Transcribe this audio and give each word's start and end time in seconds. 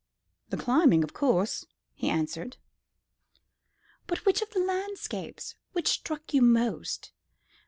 "The 0.49 0.57
climbing, 0.57 1.03
of 1.03 1.13
course," 1.13 1.67
he 1.93 2.09
answered. 2.09 2.57
"But 4.07 4.25
which 4.25 4.41
of 4.41 4.47
all 4.55 4.59
the 4.61 4.65
landscapes? 4.67 5.53
What 5.73 5.87
struck 5.87 6.33
you 6.33 6.41
most? 6.41 7.11